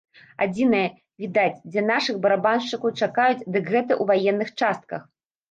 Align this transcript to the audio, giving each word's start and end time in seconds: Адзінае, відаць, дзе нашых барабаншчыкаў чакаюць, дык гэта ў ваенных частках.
Адзінае, 0.43 0.85
відаць, 1.23 1.59
дзе 1.71 1.83
нашых 1.89 2.15
барабаншчыкаў 2.23 2.89
чакаюць, 3.01 3.45
дык 3.53 3.71
гэта 3.77 3.93
ў 4.01 4.25
ваенных 4.25 4.53
частках. 4.59 5.01